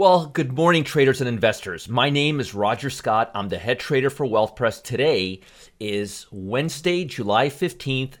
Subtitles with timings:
[0.00, 1.86] Well, good morning, traders and investors.
[1.86, 3.30] My name is Roger Scott.
[3.34, 4.80] I'm the head trader for Wealth Press.
[4.80, 5.42] Today
[5.78, 8.14] is Wednesday, July 15th.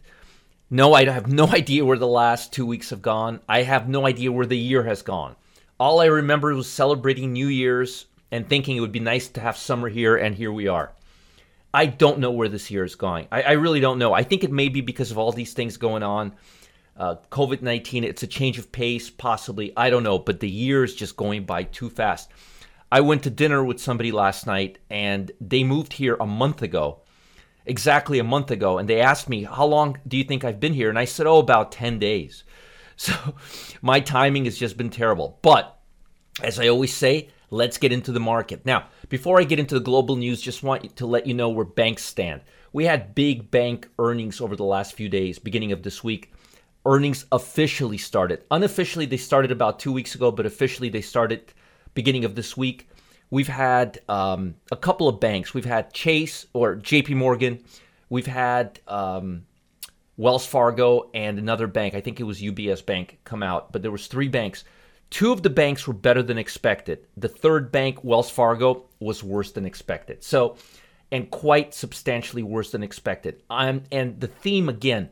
[0.68, 3.40] No, I have no idea where the last two weeks have gone.
[3.48, 5.36] I have no idea where the year has gone.
[5.78, 9.56] All I remember was celebrating New Year's and thinking it would be nice to have
[9.56, 10.92] summer here, and here we are.
[11.72, 13.26] I don't know where this year is going.
[13.32, 14.12] I, I really don't know.
[14.12, 16.34] I think it may be because of all these things going on
[17.00, 19.72] uh, COVID 19, it's a change of pace, possibly.
[19.74, 22.30] I don't know, but the year is just going by too fast.
[22.92, 27.00] I went to dinner with somebody last night and they moved here a month ago,
[27.64, 28.76] exactly a month ago.
[28.76, 30.90] And they asked me, How long do you think I've been here?
[30.90, 32.44] And I said, Oh, about 10 days.
[33.00, 33.14] So
[33.80, 35.38] my timing has just been terrible.
[35.40, 35.74] But
[36.42, 38.66] as I always say, let's get into the market.
[38.66, 41.64] Now, before I get into the global news, just want to let you know where
[41.64, 42.42] banks stand.
[42.74, 46.30] We had big bank earnings over the last few days, beginning of this week
[46.86, 48.44] earnings officially started.
[48.50, 51.52] Unofficially, they started about two weeks ago, but officially, they started
[51.94, 52.88] beginning of this week.
[53.30, 55.54] We've had um, a couple of banks.
[55.54, 57.62] We've had Chase or JP Morgan.
[58.08, 59.46] We've had um,
[60.16, 61.94] Wells Fargo and another bank.
[61.94, 64.64] I think it was UBS Bank come out, but there was three banks.
[65.10, 67.06] Two of the banks were better than expected.
[67.16, 70.22] The third bank, Wells Fargo, was worse than expected.
[70.22, 70.56] So,
[71.12, 73.42] and quite substantially worse than expected.
[73.50, 75.10] Um, and the theme again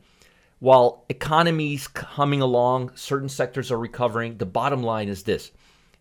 [0.60, 4.38] while economies coming along, certain sectors are recovering.
[4.38, 5.52] The bottom line is this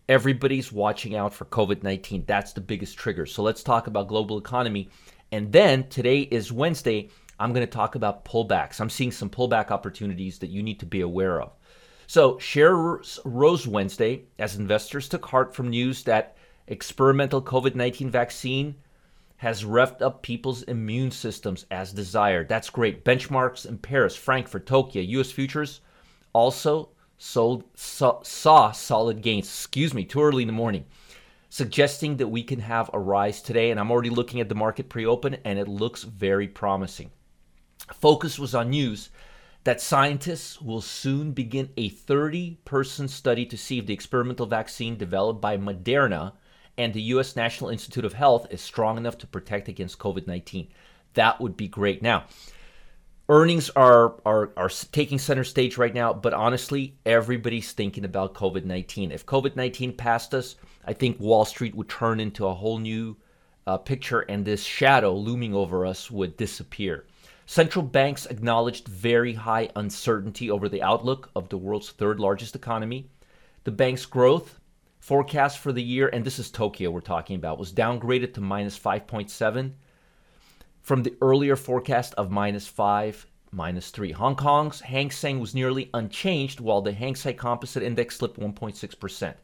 [0.08, 2.24] everybody's watching out for COVID 19.
[2.26, 3.26] That's the biggest trigger.
[3.26, 4.88] So let's talk about global economy.
[5.30, 7.10] And then today is Wednesday.
[7.38, 8.80] I'm going to talk about pullbacks.
[8.80, 11.52] I'm seeing some pullback opportunities that you need to be aware of.
[12.08, 18.74] So, shares rose Wednesday as investors took heart from news that experimental COVID 19 vaccine
[19.38, 22.48] has revved up people's immune systems as desired.
[22.48, 23.04] That's great.
[23.04, 25.80] Benchmarks in Paris, Frankfurt, Tokyo, US futures
[26.32, 29.46] also sold, saw, saw solid gains.
[29.46, 30.84] Excuse me, too early in the morning,
[31.48, 33.70] suggesting that we can have a rise today.
[33.70, 37.12] And I'm already looking at the market pre open, and it looks very promising.
[37.94, 39.10] Focus was on news
[39.62, 44.96] that scientists will soon begin a 30 person study to see if the experimental vaccine
[44.96, 46.32] developed by Moderna
[46.78, 47.36] and the U.S.
[47.36, 50.68] National Institute of Health is strong enough to protect against COVID 19.
[51.14, 52.00] That would be great.
[52.00, 52.24] Now,
[53.28, 58.64] earnings are, are, are taking center stage right now, but honestly, everybody's thinking about COVID
[58.64, 59.12] 19.
[59.12, 60.56] If COVID 19 passed us,
[60.86, 63.16] I think Wall Street would turn into a whole new
[63.66, 67.04] uh, picture and this shadow looming over us would disappear.
[67.44, 73.10] Central banks acknowledged very high uncertainty over the outlook of the world's third largest economy.
[73.64, 74.58] The bank's growth
[75.08, 78.78] forecast for the year, and this is Tokyo we're talking about, was downgraded to minus
[78.78, 79.72] 5.7
[80.82, 84.12] from the earlier forecast of minus 5, minus 3.
[84.12, 89.34] Hong Kong's Hang Seng was nearly unchanged, while the Hang Seng Composite Index slipped 1.6%.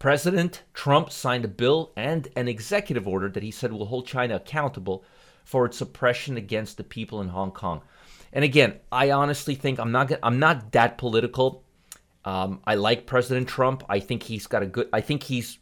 [0.00, 4.34] President Trump signed a bill and an executive order that he said will hold China
[4.34, 5.04] accountable
[5.44, 7.82] for its oppression against the people in Hong Kong.
[8.32, 11.63] And again, I honestly think I'm not I'm not that political.
[12.24, 13.82] Um, I like President Trump.
[13.88, 14.88] I think he's got a good.
[14.92, 15.58] I think he's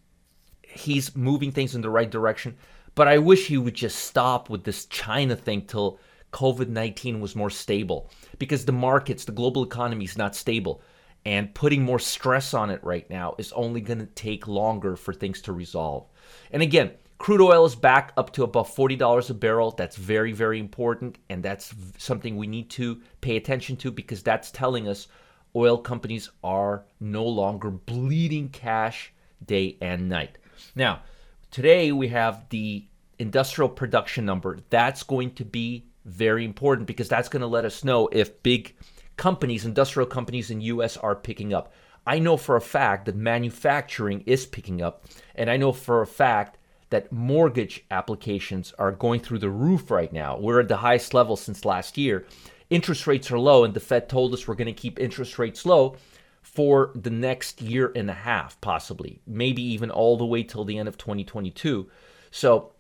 [0.62, 2.56] he's moving things in the right direction.
[2.94, 5.98] But I wish he would just stop with this China thing till
[6.32, 10.82] COVID nineteen was more stable, because the markets, the global economy is not stable,
[11.24, 15.12] and putting more stress on it right now is only going to take longer for
[15.12, 16.06] things to resolve.
[16.52, 19.72] And again, crude oil is back up to forty dollars a barrel.
[19.72, 24.50] That's very very important, and that's something we need to pay attention to because that's
[24.50, 25.08] telling us
[25.54, 29.12] oil companies are no longer bleeding cash
[29.44, 30.38] day and night.
[30.74, 31.02] Now,
[31.50, 32.86] today we have the
[33.18, 34.58] industrial production number.
[34.70, 38.74] That's going to be very important because that's going to let us know if big
[39.16, 41.72] companies, industrial companies in US are picking up.
[42.06, 45.04] I know for a fact that manufacturing is picking up,
[45.36, 46.58] and I know for a fact
[46.90, 50.38] that mortgage applications are going through the roof right now.
[50.38, 52.26] We're at the highest level since last year
[52.72, 55.66] interest rates are low, and the Fed told us we're going to keep interest rates
[55.66, 55.96] low
[56.40, 60.78] for the next year and a half, possibly, maybe even all the way till the
[60.78, 61.88] end of 2022.
[62.30, 62.72] So,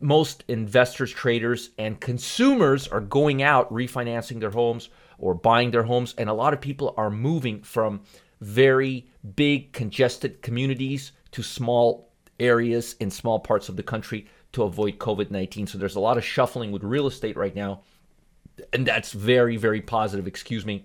[0.00, 6.14] most investors, traders, and consumers are going out refinancing their homes or buying their homes,
[6.18, 8.00] and a lot of people are moving from
[8.40, 9.06] very
[9.36, 15.30] big, congested communities to small areas in small parts of the country to avoid COVID
[15.30, 15.66] 19.
[15.66, 17.82] So there's a lot of shuffling with real estate right now.
[18.72, 20.84] And that's very, very positive, excuse me,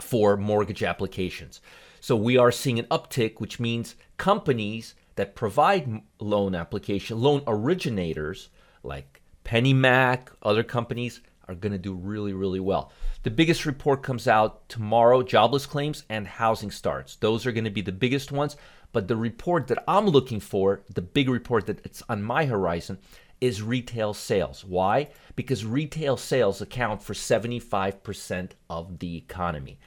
[0.00, 1.60] for mortgage applications.
[2.00, 8.50] So we are seeing an uptick, which means companies that provide loan application, loan originators
[8.82, 12.92] like PennyMac, other companies are going to do really, really well.
[13.22, 17.16] The biggest report comes out tomorrow jobless claims and housing starts.
[17.16, 18.56] Those are going to be the biggest ones.
[18.92, 22.98] But the report that I'm looking for, the big report that's on my horizon,
[23.40, 24.64] is retail sales.
[24.64, 25.08] Why?
[25.36, 29.78] Because retail sales account for 75% of the economy.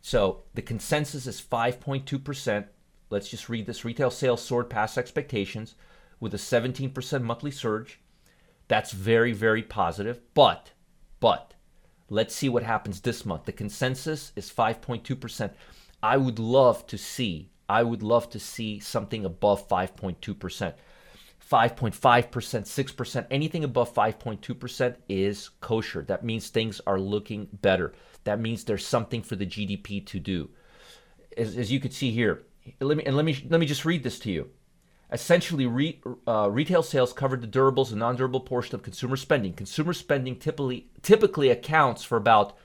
[0.00, 2.66] So the consensus is 5.2%.
[3.10, 3.84] Let's just read this.
[3.84, 5.74] Retail sales soared past expectations
[6.20, 8.00] with a 17% monthly surge.
[8.68, 10.20] That's very, very positive.
[10.34, 10.72] But,
[11.20, 11.54] but,
[12.08, 13.44] let's see what happens this month.
[13.44, 15.52] The consensus is 5.2%.
[16.02, 20.74] I would love to see, I would love to see something above 5.2%.
[21.50, 21.94] 5.5%,
[22.30, 26.02] 6%, anything above 5.2% is kosher.
[26.02, 27.94] That means things are looking better.
[28.24, 30.50] That means there's something for the GDP to do.
[31.36, 32.42] As, as you can see here,
[32.80, 34.50] let me and let me let me just read this to you.
[35.12, 39.52] Essentially, re, uh, retail sales covered the durables and non-durable portion of consumer spending.
[39.52, 42.56] Consumer spending typically typically accounts for about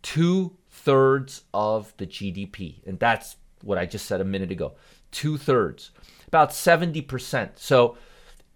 [0.00, 4.72] two thirds of the GDP, and that's what I just said a minute ago.
[5.10, 5.90] Two thirds,
[6.28, 7.58] about seventy percent.
[7.58, 7.98] So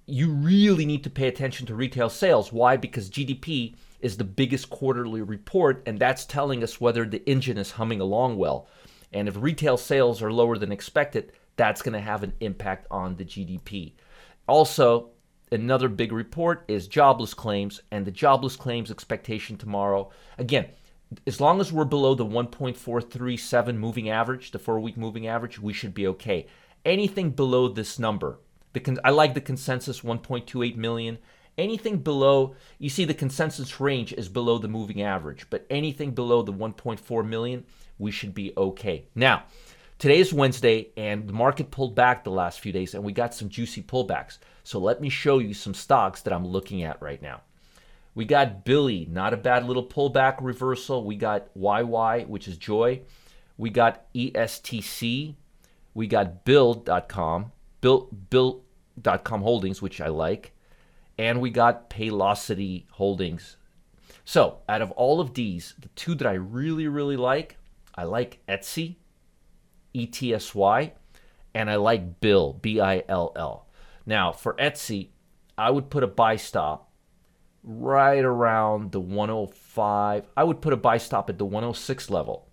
[0.06, 2.52] you really need to pay attention to retail sales.
[2.52, 2.76] Why?
[2.76, 7.72] Because GDP is the biggest quarterly report, and that's telling us whether the engine is
[7.72, 8.68] humming along well.
[9.12, 13.16] And if retail sales are lower than expected, that's going to have an impact on
[13.16, 13.94] the GDP.
[14.46, 15.10] Also,
[15.50, 20.10] another big report is jobless claims, and the jobless claims expectation tomorrow.
[20.38, 20.66] Again,
[21.26, 25.72] as long as we're below the 1.437 moving average, the four week moving average, we
[25.72, 26.46] should be okay.
[26.84, 28.38] Anything below this number,
[28.76, 31.17] the con- I like the consensus 1.28 million.
[31.56, 36.43] Anything below, you see the consensus range is below the moving average, but anything below
[36.43, 37.64] the 1.4 million,
[37.99, 39.06] we should be okay.
[39.14, 39.44] Now,
[39.99, 43.34] today is Wednesday and the market pulled back the last few days and we got
[43.34, 44.37] some juicy pullbacks.
[44.62, 47.40] So let me show you some stocks that I'm looking at right now.
[48.14, 51.02] We got Billy, not a bad little pullback reversal.
[51.02, 53.00] We got YY, which is Joy.
[53.56, 55.34] We got ESTC.
[55.94, 58.65] We got Bill.com, Bill, Bill,
[59.02, 60.52] Com Holdings, which I like,
[61.19, 63.56] and we got Paylocity Holdings.
[64.25, 67.58] So, out of all of these, the two that I really, really like,
[67.94, 68.96] I like Etsy,
[69.94, 70.93] ETSY,
[71.54, 73.66] and I like Bill, B I L L.
[74.04, 75.08] Now, for Etsy,
[75.56, 76.92] I would put a buy stop
[77.62, 80.26] right around the 105.
[80.37, 82.49] I would put a buy stop at the 106 level.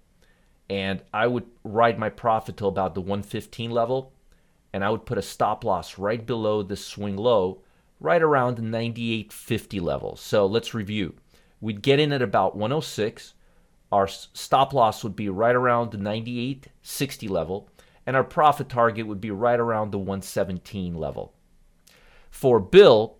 [0.69, 4.12] And I would ride my profit till about the 115 level
[4.73, 7.61] and I would put a stop loss right below the swing low,
[7.99, 10.15] right around the 98.50 level.
[10.15, 11.13] So let's review.
[11.61, 13.35] We'd get in at about 106.
[13.91, 17.69] Our stop loss would be right around the 98.60 level,
[18.05, 21.33] and our profit target would be right around the 117 level.
[22.31, 23.17] For Bill,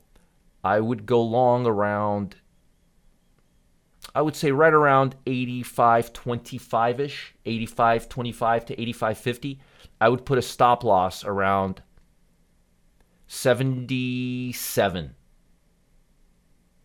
[0.64, 2.38] I would go long around
[4.16, 9.58] I would say right around 85.25 ish, 85.25 to 85.50.
[10.04, 11.82] I would put a stop loss around
[13.28, 15.16] 77.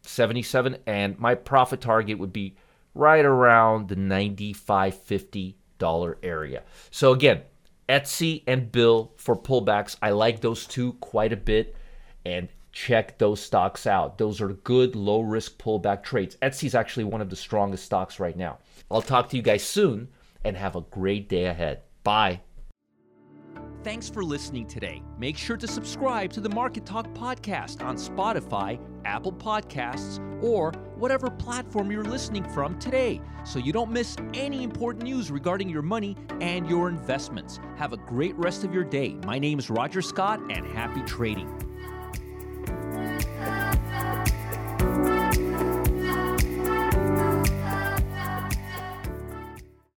[0.02, 2.54] 77 and my profit target would be
[2.94, 6.62] right around the 95.50 dollar area.
[6.92, 7.42] So again,
[7.88, 9.96] Etsy and Bill for pullbacks.
[10.00, 11.74] I like those two quite a bit
[12.24, 14.18] and check those stocks out.
[14.18, 16.36] Those are good low risk pullback trades.
[16.40, 18.58] Etsy is actually one of the strongest stocks right now.
[18.88, 20.06] I'll talk to you guys soon
[20.44, 21.82] and have a great day ahead.
[22.04, 22.42] Bye.
[23.88, 25.02] Thanks for listening today.
[25.18, 31.30] Make sure to subscribe to the Market Talk podcast on Spotify, Apple Podcasts, or whatever
[31.30, 36.18] platform you're listening from today so you don't miss any important news regarding your money
[36.42, 37.60] and your investments.
[37.78, 39.14] Have a great rest of your day.
[39.24, 41.48] My name is Roger Scott, and happy trading.